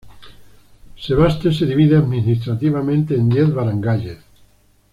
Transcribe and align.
Sebaste 0.99 1.51
se 1.53 1.63
divide 1.67 1.95
administrativamente 1.95 3.13
en 3.13 3.29
diez 3.29 3.53
barangayes. 3.53 4.17